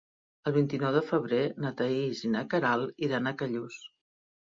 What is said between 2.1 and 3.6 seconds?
i na Queralt iran a